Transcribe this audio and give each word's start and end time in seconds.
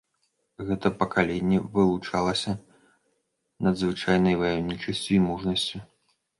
Гэта 0.69 0.87
пакаленне 1.01 1.59
вылучалася 1.75 2.55
надзвычайнай 3.69 4.35
ваяўнічасцю 4.43 5.11
і 5.21 5.25
мужнасцю. 5.31 5.87